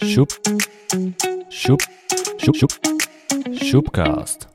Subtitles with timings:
[0.00, 0.32] Šup,
[1.52, 1.80] šup,
[2.40, 2.72] šup, šup,
[3.52, 4.48] šupcast.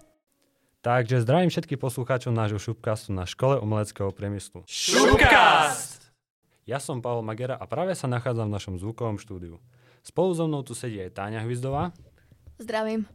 [0.81, 4.65] Takže zdravím všetkých poslucháčov nášho šupcastu na škole umeleckého priemyslu.
[4.65, 6.09] Šupcast!
[6.65, 9.61] Ja som Pavel Magera a práve sa nachádzam v našom zvukovom štúdiu.
[10.01, 11.93] Spolu so mnou tu sedí aj Táňa Hvizdová
[12.57, 13.05] Zdravím.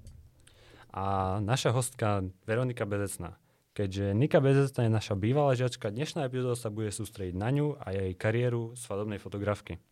[0.94, 3.42] a naša hostka Veronika Bezecná.
[3.74, 7.90] Keďže Nika Bezecná je naša bývalá žiačka, dnešná epizóda sa bude sústrediť na ňu a
[7.90, 9.82] jej kariéru svadobnej fotografky.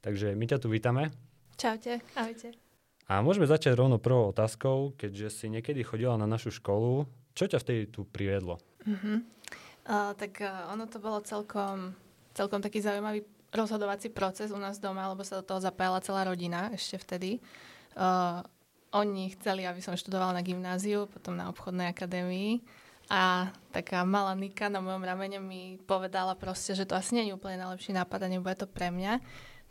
[0.00, 1.12] Takže my ťa tu vítame
[1.56, 2.04] Čaute.
[2.12, 2.52] Ahojte.
[3.08, 7.08] A môžeme začať rovno prvou otázkou, keďže si niekedy chodila na našu školu.
[7.32, 8.60] Čo ťa vtedy tu priviedlo?
[8.84, 9.24] Uh-huh.
[9.88, 11.96] Uh, tak uh, ono to bolo celkom,
[12.36, 13.24] celkom taký zaujímavý
[13.56, 17.40] rozhodovací proces u nás doma, lebo sa do toho zapájala celá rodina ešte vtedy.
[17.96, 18.44] Uh,
[18.92, 22.60] oni chceli, aby som študovala na gymnáziu, potom na obchodnej akadémii.
[23.08, 27.38] A taká malá Nika na mojom ramene mi povedala proste, že to asi nie je
[27.38, 29.24] úplne najlepší nápad a nebude to pre mňa.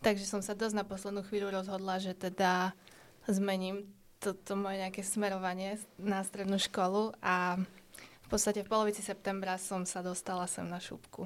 [0.05, 2.77] Takže som sa dosť na poslednú chvíľu rozhodla, že teda
[3.25, 3.89] zmením
[4.21, 7.57] toto moje nejaké smerovanie na strednú školu a
[8.25, 11.25] v podstate v polovici septembra som sa dostala sem na šupku.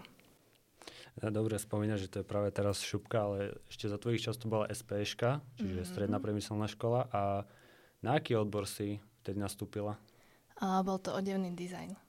[1.20, 4.72] Dobre spomínaš, že to je práve teraz šupka, ale ešte za tvojich čas to bola
[4.72, 5.90] SPŠka, čiže Mhm.
[5.92, 7.12] Stredná priemyselná škola.
[7.12, 7.44] A
[8.00, 10.00] na aký odbor si vtedy nastúpila?
[10.64, 12.00] A bol to odevný dizajn.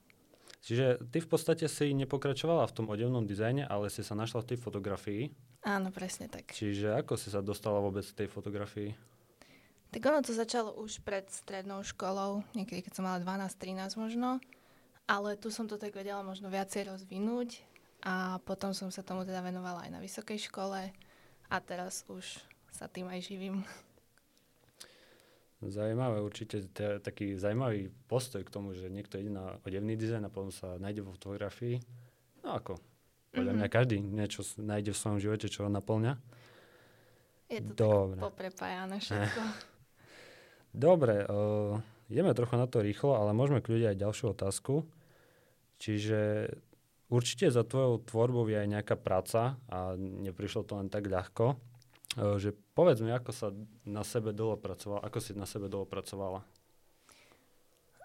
[0.63, 4.55] Čiže ty v podstate si nepokračovala v tom odevnom dizajne, ale si sa našla v
[4.55, 5.50] tej fotografii.
[5.61, 6.57] Áno, presne tak.
[6.57, 8.97] Čiže ako si sa dostala vôbec k tej fotografii?
[9.91, 14.39] Tak ono to začalo už pred strednou školou, niekedy keď som mala 12-13 možno,
[15.05, 17.59] ale tu som to tak vedela možno viacej rozvinúť
[18.01, 20.89] a potom som sa tomu teda venovala aj na vysokej škole
[21.51, 22.23] a teraz už
[22.71, 23.61] sa tým aj živím.
[25.61, 30.33] Zaujímavé, určite t- taký zaujímavý postoj k tomu, že niekto ide na odevný dizajn a
[30.33, 31.77] potom sa nájde vo fotografii.
[32.41, 32.81] No ako,
[33.31, 33.73] podľa mňa Mhm.
[33.73, 36.13] každý niečo nájde v svojom živote, čo ho naplňa.
[37.47, 38.15] Je to Dobre.
[38.15, 39.41] tak poprepájané všetko.
[40.71, 41.75] Dobre, uh,
[42.07, 44.87] ideme trochu na to rýchlo, ale môžeme kľudiť aj ďalšiu otázku.
[45.77, 46.47] Čiže
[47.07, 51.59] určite za tvojou tvorbou je aj nejaká práca a neprišlo to len tak ľahko.
[52.15, 53.51] Uh, že povedz mi, ako sa
[53.83, 56.39] na sebe dlho pracovala, ako si na sebe dlho pracovala.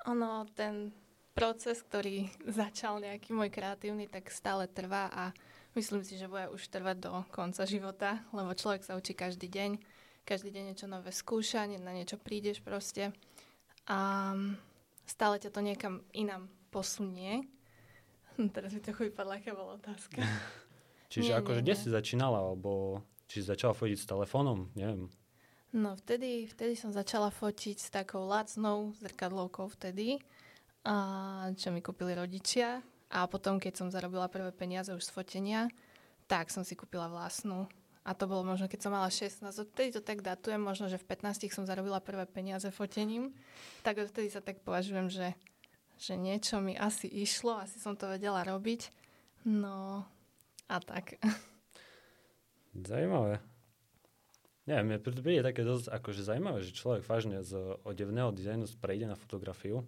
[0.06, 0.90] Ono, ten
[1.36, 5.36] proces, ktorý začal nejaký môj kreatívny, tak stále trvá a
[5.76, 9.76] myslím si, že bude už trvať do konca života, lebo človek sa učí každý deň,
[10.24, 13.12] každý deň niečo nové skúša, na niečo prídeš proste
[13.86, 14.32] a
[15.06, 17.46] stále ťa to niekam inám posunie.
[18.56, 20.24] Teraz mi trochu vypadla, aká bola otázka.
[21.12, 21.82] Čiže Nie, akože nie, kde nie.
[21.86, 25.06] si začínala, alebo či si začala fotiť s telefónom, neviem.
[25.70, 30.18] No vtedy, vtedy som začala fotiť s takou lacnou zrkadlovkou vtedy,
[30.86, 30.94] a,
[31.58, 32.78] čo mi kúpili rodičia.
[33.10, 35.60] A potom, keď som zarobila prvé peniaze už z fotenia,
[36.30, 37.66] tak som si kúpila vlastnú.
[38.06, 41.10] A to bolo možno, keď som mala 16, odtedy to tak datujem, možno, že v
[41.10, 43.34] 15 som zarobila prvé peniaze fotením.
[43.82, 45.34] Tak odtedy sa tak považujem, že,
[45.98, 48.94] že niečo mi asi išlo, asi som to vedela robiť.
[49.42, 50.06] No
[50.70, 51.18] a tak.
[52.78, 53.42] Zaujímavé.
[54.66, 59.14] Neviem, mne príde také dosť akože zaujímavé, že človek vážne z odevného dizajnu prejde na
[59.14, 59.86] fotografiu.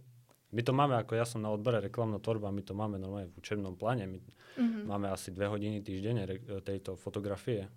[0.48, 3.36] My to máme, ako ja som na odbore reklamná tvorba, my to máme normálne v
[3.36, 4.09] učebnom pláne.
[4.09, 4.19] My
[4.56, 4.88] Mhm.
[4.88, 7.69] máme asi dve hodiny týždenne re- tejto fotografie.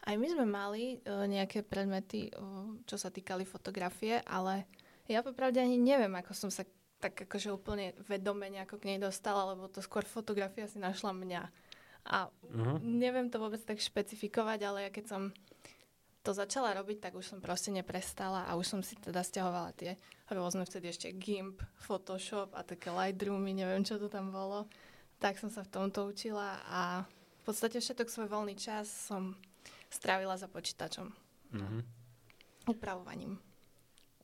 [0.00, 4.64] Aj my sme mali uh, nejaké predmety, uh, čo sa týkali fotografie, ale
[5.04, 6.64] ja popravde ani neviem, ako som sa
[6.98, 11.42] tak akože úplne vedome nejako k nej dostala, lebo to skôr fotografia si našla mňa.
[12.08, 12.80] A Uh-huh.
[12.80, 15.22] neviem to vôbec tak špecifikovať, ale ja keď som
[16.28, 19.96] to začala robiť, tak už som proste neprestala a už som si teda stiahovala tie
[20.28, 24.68] rôzne vtedy ešte GIMP, Photoshop a také Lightroomy, neviem, čo to tam bolo.
[25.16, 29.40] Tak som sa v tomto učila a v podstate všetok svoj voľný čas som
[29.88, 31.08] strávila za počítačom,
[31.48, 31.80] Uh-huh.
[32.68, 33.40] upravovaním.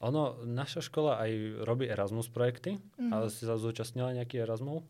[0.05, 1.31] Ono, naša škola aj
[1.65, 3.09] robí Erasmus projekty, Mhm.
[3.09, 4.85] ale si sa zúčastnila nejaký Erasmus?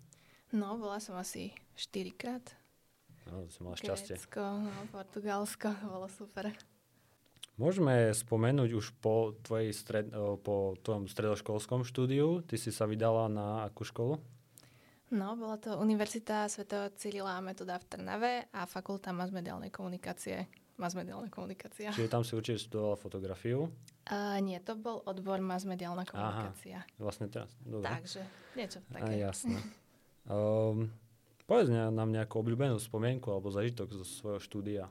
[0.51, 2.43] No, bola som asi 4 krát.
[3.31, 4.19] No, si mala šťastie.
[4.19, 6.51] Grécko, no, Portugalsko, bolo super.
[7.55, 10.11] Môžeme spomenúť už po, tvojej stred,
[10.43, 12.43] po tvojom stredoškolskom štúdiu.
[12.43, 14.19] Ty si sa vydala na akú školu?
[15.15, 20.51] No, bola to Univerzita svätého Cyrila a Metoda v Trnave a Fakulta masmediálnej komunikácie.
[20.75, 21.95] Masmediálna komunikácia.
[21.95, 23.71] Čiže tam si určite študovala fotografiu.
[24.11, 26.83] Uh, nie, to bol odbor masmediálna komunikácia.
[26.99, 27.55] Vlastne teraz.
[27.63, 27.87] Dobre.
[27.87, 28.27] Takže
[28.59, 29.23] niečo A také.
[29.23, 29.63] jasné.
[30.27, 30.91] um,
[31.49, 34.91] povedz nám nejakú obľúbenú spomienku alebo zažitok zo svojho štúdia.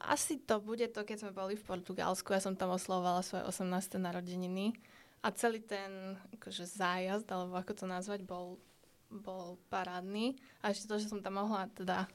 [0.00, 2.32] Asi to bude to, keď sme boli v Portugalsku.
[2.32, 4.00] Ja som tam oslovovala svoje 18.
[4.00, 4.72] narodeniny
[5.20, 8.56] a celý ten akože, zájazd, alebo ako to nazvať, bol,
[9.12, 10.36] bol parádny.
[10.64, 12.08] A ešte to, že som tam mohla teda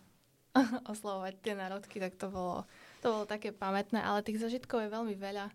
[0.93, 2.65] oslovovať tie národky, tak to bolo,
[3.05, 5.53] to bolo také pamätné, ale tých zažitkov je veľmi veľa.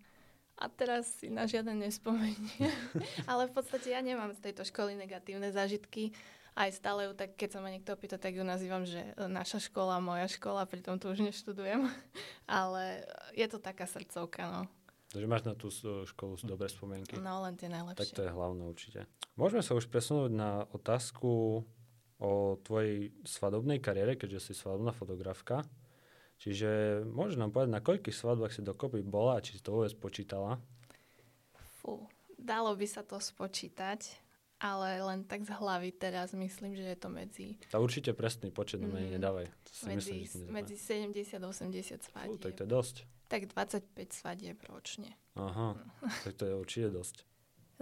[0.55, 2.71] A teraz si na žiaden nespomeniem.
[3.31, 6.15] ale v podstate ja nemám z tejto školy negatívne zážitky.
[6.55, 9.99] Aj stále ju tak, keď sa ma niekto opýta, tak ju nazývam, že naša škola,
[9.99, 11.91] moja škola, pritom tu už neštudujem.
[12.47, 13.03] ale
[13.35, 14.63] je to taká srdcovka, no.
[15.15, 15.71] Takže máš na tú
[16.07, 17.15] školu dobré spomienky.
[17.23, 18.03] No, len tie najlepšie.
[18.03, 19.07] Tak to je hlavné určite.
[19.39, 21.63] Môžeme sa už presunúť na otázku
[22.19, 25.63] o tvojej svadobnej kariére, keďže si svadobná fotografka.
[26.43, 29.95] Čiže môžeš nám povedať, na koľkých svadbách si dokopy bola a či si to vôbec
[30.03, 30.59] počítala?
[31.79, 34.24] Fú, dalo by sa to spočítať,
[34.59, 37.47] ale len tak z hlavy teraz myslím, že je to medzi...
[37.75, 39.47] To určite presný počet, mm, menej nedávaj.
[39.91, 42.39] Medzi, myslím, medzi 70 a 80 svadieb.
[42.39, 42.97] Fú, tak to je dosť.
[43.29, 45.11] Tak 25 svadieb ročne.
[45.35, 45.75] Aha,
[46.25, 47.27] tak to je určite dosť.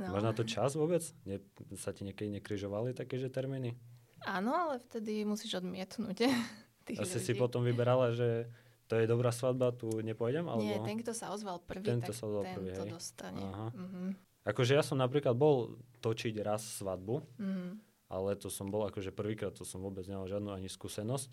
[0.01, 0.17] No.
[0.17, 1.05] Máš na to čas vôbec?
[1.29, 1.39] Ne,
[1.77, 3.77] sa ti niekedy nekryžovali takéže termíny?
[4.25, 6.27] Áno, ale vtedy musíš odmietnúť.
[6.99, 7.27] Asi ľudí.
[7.29, 8.49] si potom vyberala, že
[8.91, 10.45] to je dobrá svadba, tu nepôjdem?
[10.49, 10.65] Alebo...
[10.65, 13.41] Nie, ten, kto sa ozval prvý, ten, tak sa ozval ten prvý, to dostane.
[13.41, 13.69] Aha.
[13.73, 14.09] Mm-hmm.
[14.43, 17.71] Akože ja som napríklad bol točiť raz svadbu, mm-hmm.
[18.11, 21.31] ale to som bol akože prvýkrát, to som vôbec nemal žiadnu ani skúsenosť.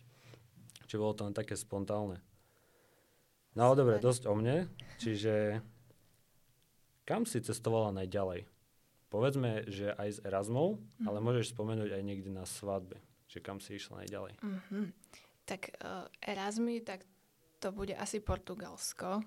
[0.85, 2.21] Čiže bolo to len také spontálne.
[3.57, 4.69] No dobre, dosť o mne.
[5.01, 5.61] Čiže
[7.05, 8.45] kam si cestovala najďalej?
[9.09, 11.05] Povedzme, že aj s Erasmou, mm-hmm.
[11.09, 13.01] ale môžeš spomenúť aj niekde na svadbe.
[13.25, 14.37] Že kam si išla najďalej?
[14.37, 14.85] Mm-hmm.
[15.49, 17.09] Tak uh, Erasmy, tak
[17.57, 19.25] to bude asi Portugalsko,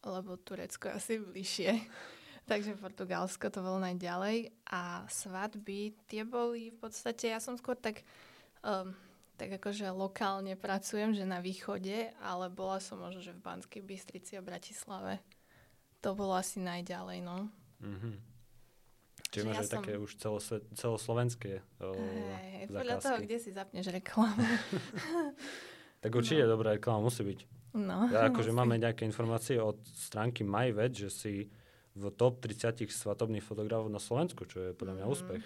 [0.00, 1.72] lebo Turecko je asi bližšie.
[2.46, 4.50] Takže Portugalsko to bolo najďalej.
[4.68, 8.02] A svadby, tie boli v podstate, ja som skôr tak
[8.66, 8.90] um,
[9.42, 14.38] tak akože lokálne pracujem, že na východe, ale bola som možno, že v Banskej Bystrici
[14.38, 15.18] a Bratislave.
[15.98, 17.50] To bolo asi najďalej, no.
[17.82, 18.14] Mm-hmm.
[19.34, 19.74] Čiže máš ja som...
[19.82, 24.46] také už celosve- celoslovenské hey, podľa toho, kde si zapneš reklamu.
[26.06, 26.54] tak určite no.
[26.54, 27.40] dobrá reklama musí byť.
[27.72, 31.34] No, ja akože máme nejaké informácie od stránky MyVed, že si
[31.92, 35.12] v top 30 svatobných fotografov na Slovensku, čo je podľa mňa mm.
[35.12, 35.42] úspech.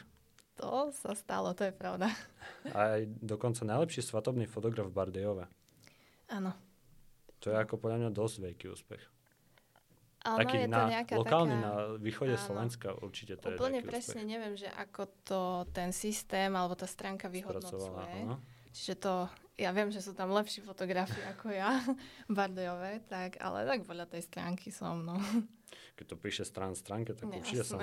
[0.56, 2.08] To sa stalo, to je pravda.
[2.72, 5.44] A aj dokonca najlepší svadobný fotograf v Bardejove.
[6.32, 6.56] Áno.
[7.44, 9.02] To je ako podľa mňa dosť veľký úspech.
[10.26, 11.62] Ale Taký je na, to nejaká lokálny taká...
[11.62, 11.72] na
[12.02, 12.42] východe áno.
[12.42, 14.32] Slovenska určite to Úplne je Úplne presne úspech.
[14.32, 15.40] neviem, že ako to
[15.70, 18.34] ten systém alebo tá stránka vyhodnocuje.
[18.74, 21.80] Čiže to, ja viem, že sú tam lepší fotografie ako ja,
[22.36, 25.16] Bardejové, tak, ale tak podľa tej stránky som, no.
[25.96, 27.40] Keď to píše strán stránke, tak Nejasné.
[27.40, 27.80] určite som.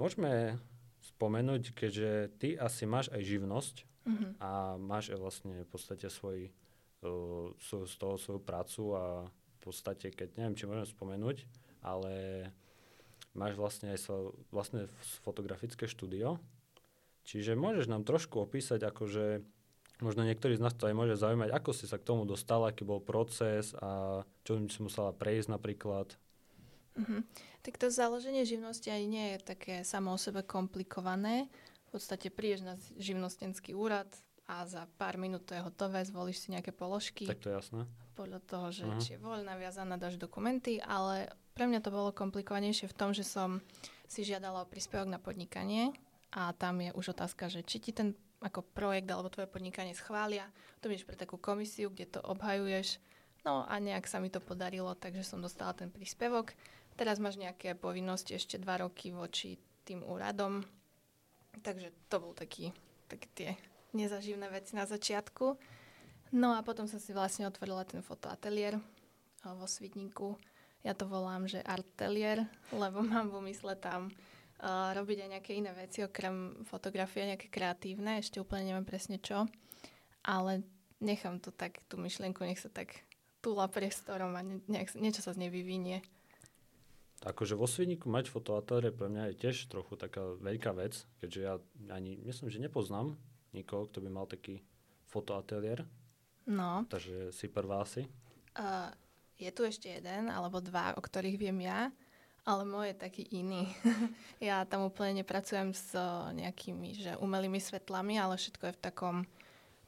[0.00, 0.56] Môžeme
[1.04, 2.10] spomenúť, keďže
[2.40, 3.74] ty asi máš aj živnosť
[4.08, 4.30] mm-hmm.
[4.40, 6.48] a máš aj vlastne v podstate svoj,
[7.04, 11.44] uh, z toho svoju prácu a v podstate, keď neviem, či môžem spomenúť,
[11.84, 12.48] ale
[13.36, 14.88] máš vlastne aj svoje vlastné
[15.20, 16.40] fotografické štúdio.
[17.24, 19.44] Čiže môžeš nám trošku opísať, akože
[20.02, 22.82] možno niektorí z nás to aj môže zaujímať, ako si sa k tomu dostala, aký
[22.82, 26.18] bol proces a čo si musela prejsť napríklad.
[26.94, 27.20] Mm-hmm.
[27.64, 31.50] Tak to založenie živnosti aj nie je také samo o sebe komplikované.
[31.90, 34.10] V podstate prídeš na živnostenský úrad
[34.50, 37.24] a za pár minút to je hotové, zvolíš si nejaké položky.
[37.24, 37.82] Tak to je jasné.
[38.14, 39.02] Podľa toho, že uh-huh.
[39.02, 43.26] či je voľná, viazaná, dáš dokumenty, ale pre mňa to bolo komplikovanejšie v tom, že
[43.26, 43.58] som
[44.06, 45.94] si žiadala o príspevok na podnikanie
[46.34, 48.14] a tam je už otázka, že či ti ten
[48.44, 50.44] ako projekt alebo tvoje podnikanie schvália,
[50.84, 53.00] to ideš pre takú komisiu, kde to obhajuješ.
[53.44, 56.52] No a nejak sa mi to podarilo, takže som dostala ten príspevok
[56.94, 60.62] Teraz máš nejaké povinnosti ešte dva roky voči tým úradom.
[61.58, 62.70] Takže to bol taký,
[63.10, 63.50] také tie
[63.90, 65.58] nezaživné veci na začiatku.
[66.34, 68.78] No a potom som si vlastne otvorila ten fotoateliér
[69.42, 70.38] vo Svidníku.
[70.86, 74.14] Ja to volám, že artelier, lebo mám v úmysle tam
[74.60, 79.48] uh, robiť aj nejaké iné veci, okrem fotografie, nejaké kreatívne, ešte úplne neviem presne čo.
[80.24, 80.62] Ale
[81.00, 83.04] nechám tu tak, tú myšlienku, nech sa tak
[83.44, 86.00] túla priestorom a ne, nejak, niečo sa z nej vyvinie
[87.24, 91.54] akože vo Svidníku mať fotoateliér pre mňa je tiež trochu taká veľká vec, keďže ja
[91.88, 93.16] ani, myslím, že nepoznám
[93.56, 94.60] nikoho, kto by mal taký
[95.08, 95.88] fotoateliér.
[96.44, 96.84] No.
[96.92, 98.04] Takže si prvá asi.
[98.52, 98.92] Uh,
[99.40, 101.88] je tu ešte jeden alebo dva, o ktorých viem ja,
[102.44, 103.72] ale môj je taký iný.
[104.40, 105.96] ja tam úplne nepracujem s
[106.36, 109.16] nejakými že umelými svetlami, ale všetko je v takom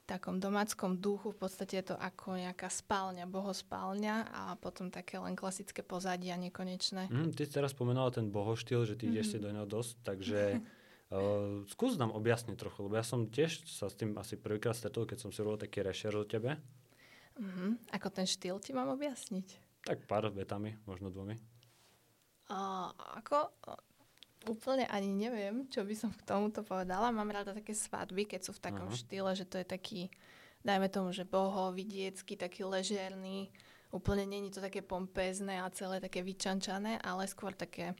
[0.06, 5.34] takom domáckom duchu, v podstate je to ako nejaká spálňa, bohospálňa a potom také len
[5.34, 7.10] klasické pozadia nekonečné.
[7.10, 9.18] Mm, ty si teraz spomenula ten bohoštýl, že ty mm-hmm.
[9.18, 10.40] ideš si do neho dosť, takže
[11.10, 15.10] uh, skús nám objasniť trochu, lebo ja som tiež sa s tým asi prvýkrát stretol,
[15.10, 16.54] keď som si robil taký rešer o tebe.
[17.36, 17.90] Mm-hmm.
[17.98, 19.66] Ako ten štýl ti mám objasniť?
[19.82, 21.34] Tak pár vetami, možno dvomi.
[22.46, 23.50] Uh, ako,
[24.46, 27.10] úplne ani neviem, čo by som k tomuto povedala.
[27.10, 29.02] Mám rada také svadby, keď sú v takom uh-huh.
[29.02, 30.00] štýle, že to je taký,
[30.62, 33.50] dajme tomu, že boho, vidiecky, taký ležerný,
[33.90, 37.98] úplne není to také pompézne a celé také vyčančané, ale skôr také,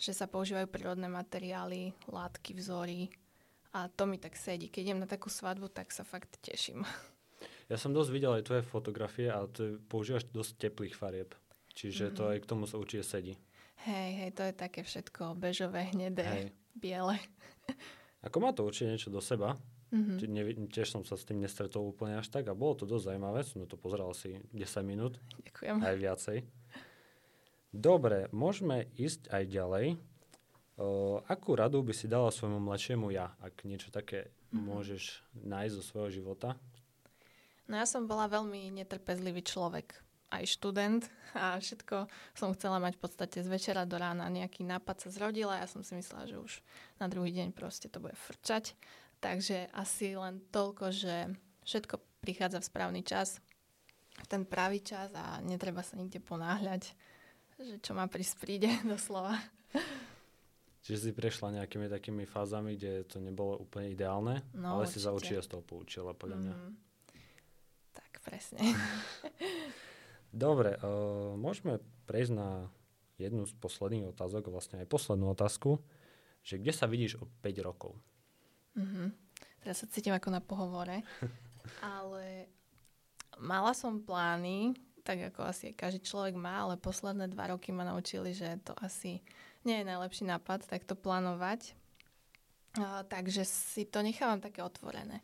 [0.00, 3.12] že sa používajú prírodné materiály, látky, vzory
[3.76, 4.68] a to mi tak sedí.
[4.68, 6.84] Keď idem na takú svadbu, tak sa fakt teším.
[7.70, 11.32] Ja som dosť videl aj tvoje fotografie a to používaš dosť teplých farieb.
[11.72, 12.18] Čiže mm-hmm.
[12.20, 12.30] to mhm.
[12.30, 13.32] aj k tomu sa určite sedí.
[13.82, 16.46] Hej, hej, to je také všetko bežové, hnedé, hej.
[16.78, 17.18] biele.
[18.26, 19.58] Ako má to určite niečo do seba.
[19.92, 20.16] Mm-hmm.
[20.32, 23.44] Ne, tiež som sa s tým nestretol úplne až tak a bolo to dosť zaujímavé.
[23.44, 25.20] Som to pozeral asi 10 minút.
[25.44, 25.76] Ďakujem.
[25.84, 26.38] Aj viacej.
[27.72, 29.86] Dobre, môžeme ísť aj ďalej.
[30.80, 34.64] O, akú radu by si dala svojmu mladšiemu ja, ak niečo také mm-hmm.
[34.64, 35.02] môžeš
[35.36, 36.56] nájsť zo svojho života?
[37.68, 39.92] No ja som bola veľmi netrpezlivý človek,
[40.32, 41.04] aj študent
[41.36, 44.32] a všetko som chcela mať v podstate z večera do rána.
[44.32, 46.64] Nejaký nápad sa zrodil a ja som si myslela, že už
[46.96, 48.72] na druhý deň proste to bude frčať.
[49.20, 51.36] Takže asi len toľko, že
[51.68, 53.38] všetko prichádza v správny čas,
[54.18, 56.90] v ten pravý čas a netreba sa nikde ponáhľať,
[57.60, 59.36] že čo má prísť príde doslova.
[60.82, 64.98] Čiže si prešla nejakými takými fázami, kde to nebolo úplne ideálne, no, ale určite.
[64.98, 66.54] si sa určite z toho poučila, podľa mňa.
[66.58, 66.90] Mm
[68.22, 68.58] presne.
[70.32, 71.76] Dobre, uh, môžeme
[72.08, 72.72] prejsť na
[73.20, 75.76] jednu z posledných otázok, vlastne aj poslednú otázku,
[76.40, 77.92] že kde sa vidíš o 5 rokov?
[78.74, 79.08] Mm-hmm.
[79.62, 81.04] Teraz sa cítim ako na pohovore,
[81.84, 82.48] ale
[83.36, 84.72] mala som plány,
[85.04, 89.20] tak ako asi každý človek má, ale posledné dva roky ma naučili, že to asi
[89.68, 91.76] nie je najlepší nápad takto plánovať.
[92.72, 95.20] Uh, takže si to nechávam také otvorené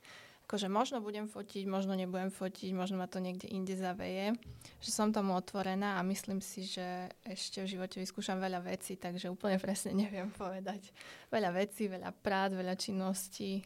[0.49, 4.33] akože možno budem fotiť, možno nebudem fotiť, možno ma to niekde inde zaveje,
[4.81, 9.29] že som tomu otvorená a myslím si, že ešte v živote vyskúšam veľa vecí, takže
[9.29, 10.89] úplne presne neviem povedať.
[11.29, 13.61] Veľa vecí, veľa prác, veľa činností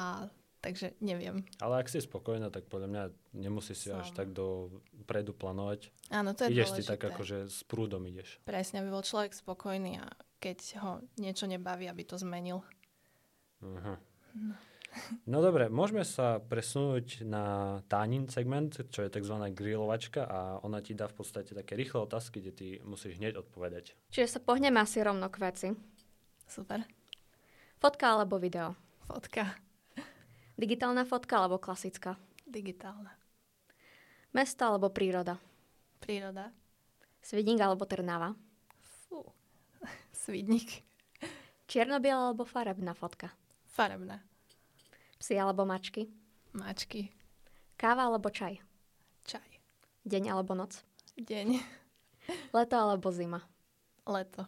[0.00, 0.24] a
[0.64, 1.44] takže neviem.
[1.60, 3.02] Ale ak si spokojná, tak podľa mňa
[3.36, 4.00] nemusí si som.
[4.00, 5.92] až tak dopredu plánovať.
[6.08, 6.80] Áno, to je Ideš dôležité.
[6.80, 8.40] si tak akože s prúdom ideš.
[8.48, 10.08] Presne, aby bol človek spokojný a
[10.40, 12.64] keď ho niečo nebaví, aby to zmenil.
[13.60, 14.00] Uh-huh.
[14.40, 14.56] No.
[15.26, 19.34] No dobre, môžeme sa presunúť na tánin segment, čo je tzv.
[19.50, 23.94] grilovačka a ona ti dá v podstate také rýchle otázky, kde ty musíš hneď odpovedať.
[24.14, 25.68] Čiže sa pohneme asi rovno k veci.
[26.46, 26.86] Super.
[27.82, 28.78] Fotka alebo video?
[29.04, 29.58] Fotka.
[30.54, 32.14] Digitálna fotka alebo klasická?
[32.46, 33.10] Digitálna.
[34.30, 35.38] Mesto alebo príroda?
[35.98, 36.54] Príroda.
[37.24, 38.36] Svidník alebo Trnava?
[39.08, 39.24] Fú,
[40.22, 40.84] Svidník.
[41.66, 43.32] Čiernobiela alebo farebná fotka?
[43.66, 44.22] Farebná.
[45.18, 46.10] Psi alebo mačky?
[46.54, 47.10] Mačky.
[47.74, 48.58] Káva alebo čaj?
[49.26, 49.50] Čaj.
[50.06, 50.82] Deň alebo noc?
[51.18, 51.58] Deň.
[52.56, 53.42] Leto alebo zima?
[54.06, 54.46] Leto.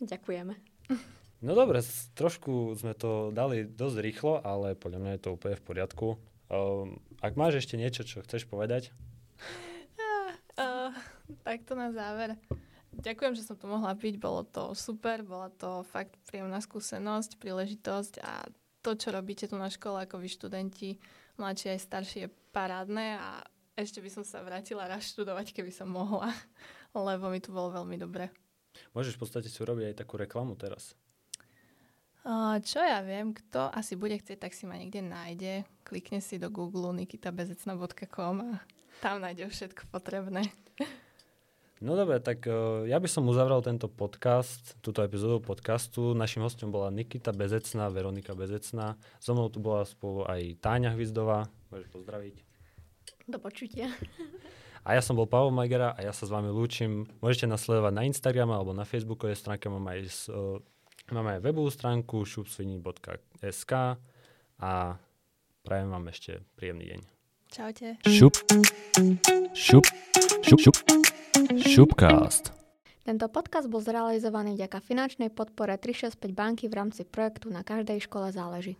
[0.00, 0.54] Ďakujeme.
[1.40, 1.80] No dobre,
[2.20, 6.06] trošku sme to dali dosť rýchlo, ale podľa mňa je to úplne v poriadku.
[6.52, 8.92] Um, ak máš ešte niečo, čo chceš povedať?
[10.60, 10.92] Uh, uh,
[11.48, 12.36] tak to na záver.
[12.92, 18.20] Ďakujem, že som tu mohla byť, bolo to super, bola to fakt príjemná skúsenosť, príležitosť
[18.20, 18.44] a
[18.80, 20.90] to, čo robíte tu na škole ako vy študenti,
[21.36, 23.44] mladší aj starší, je parádne a
[23.76, 26.32] ešte by som sa vrátila raz študovať, keby som mohla,
[26.96, 28.28] lebo mi tu bolo veľmi dobre.
[28.94, 30.94] Môžeš v podstate si urobiť aj takú reklamu teraz.
[32.20, 35.64] Uh, čo ja viem, kto asi bude chcieť, tak si ma niekde nájde.
[35.88, 38.60] Klikne si do Google nikitabezecna.com a
[39.00, 40.44] tam nájde všetko potrebné.
[41.80, 46.12] No dobre, tak uh, ja by som uzavral tento podcast, túto epizódu podcastu.
[46.12, 49.00] Našim hostom bola Nikita Bezecná, Veronika Bezecná.
[49.16, 51.48] So mnou tu bola spolu aj Táňa Hvizdová.
[51.72, 52.36] Môžeš pozdraviť.
[53.32, 53.88] Do počutia.
[54.84, 57.08] A ja som bol Pavel Majgera a ja sa s vami lúčim.
[57.24, 59.72] Môžete nás sledovať na Instagrame alebo na Facebookovej stránke.
[59.72, 60.60] Máme aj, uh,
[61.08, 63.72] máme aj webovú stránku šupsviní.sk
[64.60, 64.72] a
[65.64, 67.00] prajem vám ešte príjemný deň.
[67.48, 67.88] Čaute.
[68.04, 68.36] Šup.
[69.56, 69.88] Šup.
[70.44, 70.60] Šup.
[70.60, 70.76] Šup.
[71.60, 72.50] Šupcast.
[73.06, 78.34] Tento podcast bol zrealizovaný vďaka finančnej podpore 365 banky v rámci projektu Na každej škole
[78.34, 78.76] záleží.